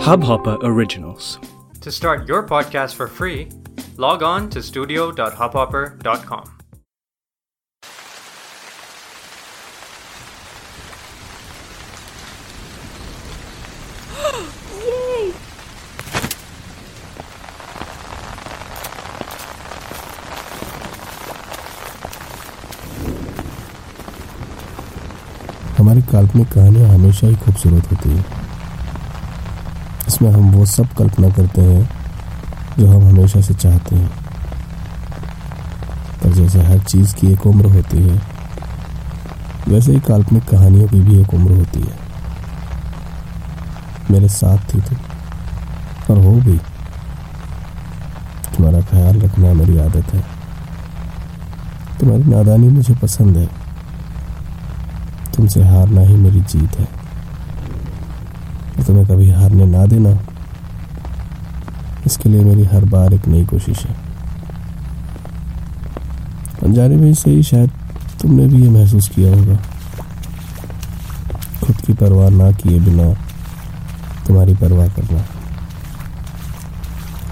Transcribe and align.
Hubhopper 0.00 0.56
Originals. 0.62 1.38
To 1.80 1.90
start 1.92 2.28
your 2.28 2.46
podcast 2.46 2.94
for 2.94 3.06
free, 3.08 3.48
log 3.96 4.22
on 4.22 4.48
to 4.50 4.62
studio.hubhopper.com. 4.62 6.52
Yay! 14.86 15.32
हमारी 25.78 26.02
काल्पनिक 26.12 26.48
कहानियां 26.52 26.90
हमेशा 26.90 27.26
ही 27.26 27.34
खूबसूरत 27.44 27.90
होती 27.92 28.08
है 28.08 28.24
इसमें 30.11 30.31
हम 30.31 30.51
वो 30.51 30.65
सब 30.65 30.87
कल्पना 30.87 31.29
करते 31.29 31.61
हैं 31.61 31.89
जो 32.79 32.87
हम 32.87 33.07
हमेशा 33.07 33.41
से 33.41 33.53
चाहते 33.53 33.95
हैं। 33.95 34.09
पर 36.23 36.31
जैसे 36.31 36.61
हर 36.61 36.79
चीज़ 36.79 37.15
की 37.15 37.33
एक 37.33 37.47
उम्र 37.47 37.65
होती 37.65 37.97
है, 37.97 38.21
वैसे 39.67 39.91
ही 39.91 39.99
काल्पनिक 39.99 40.43
कहानियों 40.43 40.87
की 40.87 41.01
भी 41.01 41.21
एक 41.21 41.33
उम्र 41.33 41.51
होती 41.51 41.79
है। 41.79 41.95
मेरे 44.11 44.27
साथ 44.27 44.57
थी 44.57 44.81
तुम 44.81 44.97
और 46.09 46.23
हो 46.25 46.31
भी 46.31 46.57
तुम्हारा 48.55 48.81
ख्याल 48.81 49.21
रखना 49.21 49.53
मेरी 49.53 49.77
आदत 49.77 50.13
है। 50.13 50.23
तुम्हारी 51.99 52.23
नादानी 52.23 52.69
मुझे 52.69 52.95
पसंद 52.95 53.37
है। 53.37 53.49
तुमसे 55.35 55.63
हारना 55.63 56.01
ही 56.01 56.15
मेरी 56.15 56.39
जीत 56.39 56.79
है। 56.79 56.87
तुम्हें 58.87 59.05
कभी 59.07 59.29
हारने 59.29 59.65
ना 59.65 59.85
देना। 59.85 60.19
इसके 62.05 62.29
लिए 62.29 62.43
मेरी 62.43 62.63
हर 62.63 62.85
बार 62.85 63.13
एक 63.13 63.27
नई 63.27 63.45
कोशिश 63.45 63.79
है। 63.79 63.95
अनजाने 66.63 66.95
में 66.95 67.13
से 67.13 67.31
ही 67.31 67.43
शायद 67.43 67.71
तुमने 68.21 68.47
भी 68.47 68.63
ये 68.63 68.69
महसूस 68.69 69.09
किया 69.09 69.35
होगा। 69.35 69.55
खुद 71.65 71.75
की 71.75 71.93
परवाह 71.93 72.29
ना 72.29 72.51
किए 72.51 72.79
बिना 72.79 73.13
तुम्हारी 74.27 74.55
परवाह 74.55 74.87
करना। 74.87 75.25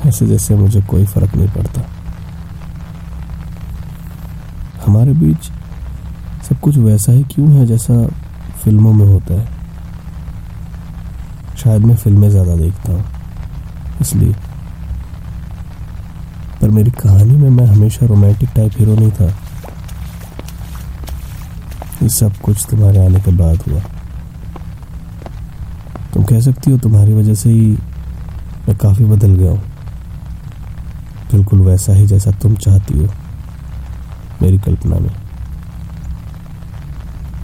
ऐसे 0.05 0.27
जैसे 0.27 0.55
मुझे 0.55 0.81
कोई 0.81 1.05
फ़र्क 1.05 1.35
नहीं 1.35 1.49
पड़ता। 1.49 1.81
हमारे 4.85 5.13
बीच 5.13 5.51
सब 6.49 6.59
कुछ 6.59 6.77
वैसा 6.77 7.11
ही 7.11 7.23
क्यों 7.23 7.51
है 7.51 7.65
जैसा 7.65 8.07
फ़िल्मों 8.63 8.93
में 8.93 9.05
होता 9.05 9.33
है? 9.33 9.58
शायद 11.59 11.85
मैं 11.85 11.95
फ़िल्में 11.95 12.29
ज़्यादा 12.29 12.55
देखता 12.55 12.91
हूँ, 12.91 13.03
इसलिए। 14.01 14.33
पर 16.61 16.69
मेरी 16.69 16.91
कहानी 16.93 17.35
में 17.35 17.49
मैं 17.49 17.65
हमेशा 17.65 18.05
रोमांटिक 18.05 18.49
टाइप 18.55 18.77
हीरो 18.77 18.95
नहीं 18.95 19.11
था। 19.11 19.25
ये 22.03 22.09
सब 22.09 22.37
कुछ 22.43 22.65
तुम्हारे 22.69 23.05
आने 23.05 23.19
के 23.19 23.31
बाद 23.37 23.63
हुआ। 23.67 23.79
तुम 26.13 26.23
कह 26.23 26.39
सकती 26.41 26.71
हो 26.71 26.77
तुम्हारी 26.77 27.13
वजह 27.13 27.33
से 27.33 27.49
ही 27.49 27.71
मैं 28.67 28.75
काफ़ी 28.77 29.05
बदल 29.05 29.35
गया 29.35 29.51
हूँ। 29.51 29.61
बिल्कुल 31.31 31.59
वैसा 31.61 31.93
ही 31.93 32.05
जैसा 32.07 32.31
तुम 32.41 32.55
चाहती 32.57 32.97
हो, 32.99 33.07
मेरी 34.41 34.57
कल्पना 34.59 34.99
में। 34.99 35.09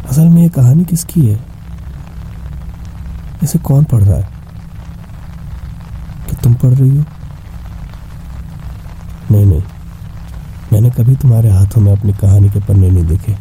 असल 0.05 0.27
में 0.29 0.41
ये 0.41 0.49
कहानी 0.49 0.85
किसकी 0.85 1.21
है? 1.21 1.39
इसे 3.45 3.59
कौन 3.59 3.83
पढ़ 3.83 4.01
रहा 4.01 4.17
है? 4.17 4.29
कि 6.29 6.35
तुम 6.35 6.53
पढ़ 6.53 6.69
रही 6.69 6.97
हो? 6.97 7.03
नहीं 9.31 9.45
नहीं। 9.45 9.63
मैंने 10.73 10.89
कभी 10.89 11.15
तुम्हारे 11.15 11.51
हाथों 11.51 11.81
में 11.81 11.97
अपनी 11.97 12.13
कहानी 12.13 12.49
के 12.49 12.59
पन्ने 12.59 12.89
नहीं 12.89 13.05
देखे। 13.05 13.37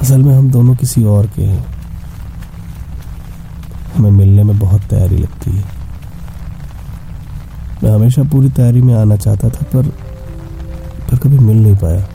असल 0.00 0.18
में 0.18 0.38
हम 0.38 0.50
दोनों 0.50 0.74
किसी 0.74 1.04
और 1.04 1.26
के 1.26 1.42
हैं। 1.42 1.66
हमें 3.96 4.10
मिलने 4.10 4.44
में 4.44 4.58
बहुत 4.58 4.82
तैयारी 4.82 5.16
लगती 5.16 5.50
है। 5.50 5.64
मैं 7.84 7.94
हमेशा 7.94 8.22
पूरी 8.22 8.48
तैयारी 8.48 8.82
में 8.82 8.94
आना 8.94 9.16
चाहता 9.16 9.48
था, 9.48 9.62
पर 9.62 9.88
पर 11.10 11.18
कभी 11.18 11.38
मिल 11.38 11.62
नहीं 11.62 11.76
पाया। 11.76 12.06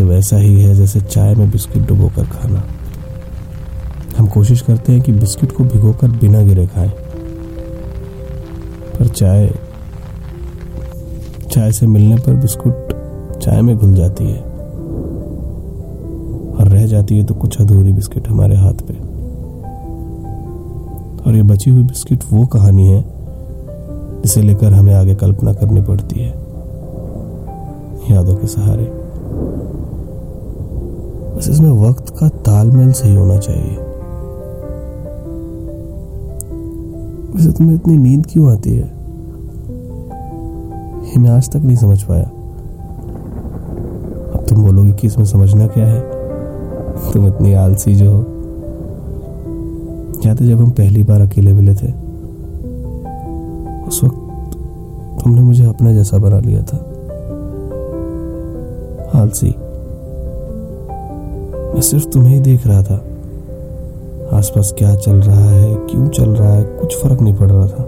ये 0.00 0.06
वैसा 0.06 0.36
ही 0.36 0.62
है 0.62 0.74
जैसे 0.74 1.00
चाय 1.00 1.34
में 1.34 1.50
बिस्किट 1.50 1.82
डुबोकर 1.82 2.24
खाना। 2.24 2.62
हम 4.18 4.26
कोशिश 4.26 4.60
करते 4.60 4.92
हैं 4.92 5.02
कि 5.02 5.12
बिस्किट 5.12 5.52
को 5.52 5.64
भिगोकर 5.64 6.08
बिना 6.08 6.42
गिरे 6.42 6.66
खाएँ। 6.66 6.90
पर 8.98 9.06
चाय 9.08 9.54
चाय 11.50 11.72
से 11.72 11.86
मिलने 11.86 12.16
पर 12.16 12.34
बिस्कुट 12.34 12.74
चाय 13.38 13.62
में 13.62 13.76
घुल 13.76 13.94
जाती 13.94 14.24
है। 14.24 14.40
और 16.54 16.68
रह 16.68 16.86
जाती 16.86 17.18
है 17.18 17.24
तो 17.24 17.34
कुछ 17.34 17.60
अधूरी 17.60 17.92
बिस्किट 17.92 18.28
हमारे 18.28 18.56
हाथ 18.56 18.74
पे। 18.74 18.94
और 21.24 21.36
ये 21.36 21.42
बची 21.42 21.70
हुई 21.70 21.82
बिस्किट 21.82 22.24
वो 22.32 22.46
कहानी 22.46 22.86
है 22.86 23.04
जिसे 24.22 24.42
लेकर 24.42 24.72
हमें 24.72 24.94
आगे 24.94 25.14
कल्पना 25.14 25.52
करनी 25.52 25.82
पड़ती 25.82 26.20
है। 26.20 26.30
यादों 28.10 28.34
के 28.34 28.46
सहारे। 28.46 29.00
बस 31.40 31.48
इसमें 31.48 31.70
वक्त 31.70 32.14
का 32.18 32.28
तालमेल 32.28 32.92
सही 32.92 33.14
होना 33.14 33.38
चाहिए। 33.38 33.76
वैसे 37.34 37.52
तुम्हें 37.52 37.76
इतनी 37.76 37.98
नींद 37.98 38.26
क्यों 38.26 38.52
आती 38.52 38.70
है? 38.70 38.92
ये 41.06 41.18
मैं 41.18 41.30
आज 41.30 41.50
तक 41.50 41.56
नहीं 41.56 41.76
समझ 41.76 42.02
पाया। 42.02 42.24
अब 44.34 44.46
तुम 44.48 44.62
बोलोगे 44.62 44.92
कि 44.92 45.06
इसमें 45.06 45.24
समझना 45.24 45.66
क्या 45.66 45.86
है? 45.86 46.00
तुम 47.12 47.26
इतनी 47.26 47.52
आलसी 47.52 47.94
जो 47.94 48.10
हो। 48.10 48.20
है 50.28 50.34
जब 50.34 50.58
हम 50.58 50.70
पहली 50.70 51.02
बार 51.02 51.20
अकेले 51.20 51.52
मिले 51.52 51.74
थे? 51.74 51.92
उस 53.88 54.04
वक्त 54.04 54.56
तुमने 55.24 55.40
मुझे 55.40 55.64
अपना 55.64 55.92
जैसा 55.92 56.18
बना 56.18 56.38
लिया 56.38 56.62
था। 56.62 56.76
आलसी। 59.20 59.54
मैं 61.80 61.84
सिर्फ़ 61.84 62.08
तुम्हें 62.08 62.34
ही 62.34 62.40
देख 62.40 62.66
रहा 62.66 62.82
था। 62.82 62.94
आसपास 64.36 64.74
क्या 64.78 64.94
चल 64.94 65.12
रहा 65.12 65.50
है, 65.50 65.74
क्यों 65.74 66.08
चल 66.08 66.30
रहा 66.30 66.54
है, 66.54 66.64
कुछ 66.64 67.02
फ़र्क 67.02 67.20
नहीं 67.20 67.34
पड़ 67.34 67.50
रहा 67.50 67.66
था। 67.66 67.86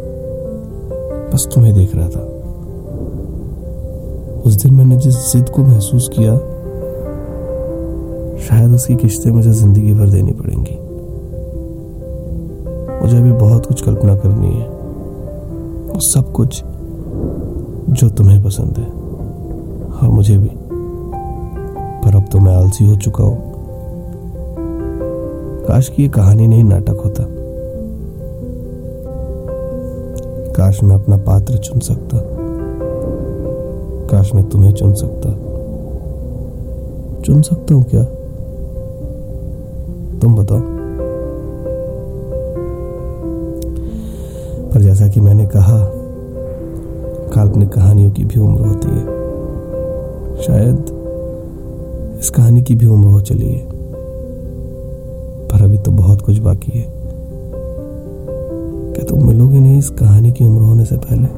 बस 1.34 1.48
तुम्हें 1.54 1.74
देख 1.74 1.90
रहा 1.94 2.08
था। 2.08 2.20
उस 4.46 4.54
दिन 4.54 4.74
मैंने 4.74 4.96
जिस 4.96 5.32
जिद 5.32 5.48
को 5.48 5.62
महसूस 5.62 6.10
किया, 6.12 6.36
शायद 8.48 8.74
उसकी 8.74 8.94
किश्तें 8.94 9.30
मुझे 9.30 9.50
ज़िंदगी 9.50 9.94
भर 9.94 10.08
देनी 10.08 10.32
पड़ेंगी। 10.32 10.78
मुझे 13.02 13.16
अभी 13.18 13.32
बहुत 13.32 13.66
कुछ 13.66 13.82
कल्पना 13.82 14.14
करनी 14.16 14.52
है। 14.52 14.68
वो 15.92 16.00
सब 16.00 16.32
कुछ 16.32 16.64
जो 17.90 18.08
तुम्हें 18.08 18.42
पसंद 18.44 18.78
है। 18.78 18.86
और 19.98 20.08
मुझे 20.08 20.38
भी। 20.38 20.50
पर 22.04 22.16
अब 22.16 22.24
तो 22.32 22.38
मैं 22.38 22.56
आलसी 22.56 22.84
हो 22.84 22.96
चुका 22.96 23.24
हूँ। 23.24 23.51
काश 25.68 25.88
की 25.88 26.02
ये 26.02 26.08
कहानी 26.08 26.46
नहीं 26.46 26.64
नाटक 26.64 27.00
होता। 27.04 27.26
काश 30.52 30.82
मैं 30.82 30.96
अपना 30.96 31.16
पात्र 31.16 31.56
चुन 31.56 31.80
सकता। 31.80 32.18
काश 34.06 34.34
मैं 34.34 34.48
तुम्हें 34.48 34.72
चुन 34.72 34.94
सकता। 34.94 35.30
चुन 37.20 37.42
सकता 37.42 37.74
हूँ 37.74 37.84
क्या? 37.84 38.04
तुम 40.18 40.34
बताओ। 40.34 40.60
पर 44.70 44.80
जैसा 44.80 45.08
कि 45.08 45.20
मैंने 45.20 45.46
कहा 45.46 45.90
काल्पनिक 47.34 47.68
कहानियों 47.68 48.10
की 48.10 48.24
भी 48.24 48.40
उम्र 48.40 48.60
होती 48.60 48.88
है। 48.88 49.04
शायद 50.42 50.84
इस 52.20 52.30
कहानी 52.30 52.62
की 52.62 52.74
भी 52.74 52.86
उम्र 52.86 53.06
हो 53.06 53.20
चली 53.20 53.52
है। 53.52 53.71
तो 55.82 55.90
बहुत 55.90 56.22
कुछ 56.22 56.38
बाकी 56.38 56.78
है। 56.78 56.86
क्या 58.92 59.04
तुम 59.04 59.26
मिलोगे 59.26 59.60
नहीं 59.60 59.78
इस 59.78 59.90
कहानी 59.90 60.32
की 60.32 60.44
उम्र 60.44 60.62
होने 60.62 60.84
से 60.84 60.96
पहले? 60.96 61.28